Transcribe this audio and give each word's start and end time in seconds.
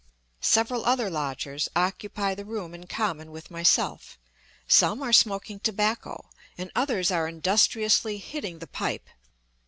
Several 0.41 0.83
other 0.83 1.11
lodgers 1.11 1.69
occupy 1.75 2.33
the 2.33 2.43
room 2.43 2.73
in 2.73 2.87
common 2.87 3.29
with 3.29 3.51
myself; 3.51 4.17
some 4.67 5.03
are 5.03 5.13
smoking 5.13 5.59
tobacco, 5.59 6.27
and 6.57 6.71
others 6.75 7.11
are 7.11 7.27
industriously 7.27 8.17
"hitting 8.17 8.57
the 8.57 8.65
pipe." 8.65 9.07